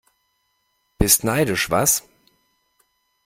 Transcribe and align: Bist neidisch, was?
Bist 0.97 1.23
neidisch, 1.23 1.69
was? 1.69 2.09